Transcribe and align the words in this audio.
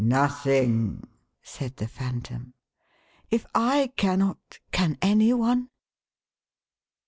497" 0.01 0.85
Nothing,1' 0.89 1.09
said 1.43 1.75
the 1.77 1.87
Phantom." 1.87 2.55
If 3.29 3.45
I 3.53 3.91
cannot, 3.97 4.57
can 4.71 4.97
any 4.99 5.31
one 5.31 5.69